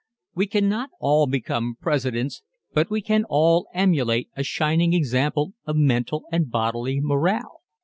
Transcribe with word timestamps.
We 0.33 0.47
cannot 0.47 0.89
all 0.99 1.27
become 1.27 1.75
Presidents 1.79 2.41
but 2.73 2.89
we 2.89 3.01
can 3.01 3.23
all 3.29 3.67
emulate 3.71 4.29
a 4.35 4.41
shining 4.41 4.93
example 4.95 5.53
of 5.65 5.75
mental 5.75 6.23
and 6.31 6.49
bodily 6.49 6.99
morale. 6.99 7.61